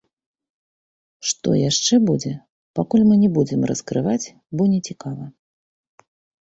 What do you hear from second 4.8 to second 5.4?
цікава.